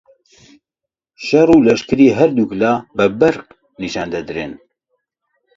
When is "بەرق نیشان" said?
3.19-4.07